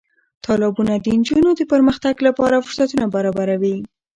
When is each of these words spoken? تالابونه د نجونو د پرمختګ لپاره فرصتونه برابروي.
تالابونه 0.45 0.93
د 0.97 1.05
نجونو 1.19 1.49
د 1.55 1.61
پرمختګ 1.71 2.15
لپاره 2.27 2.63
فرصتونه 2.65 3.05
برابروي. 3.15 3.77